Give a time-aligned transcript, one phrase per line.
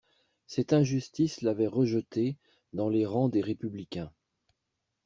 [0.47, 2.35] Cette injustice l'avait rejeté
[2.73, 4.11] dans les rangs des républicains.